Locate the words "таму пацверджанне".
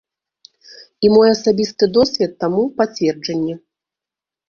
2.47-3.55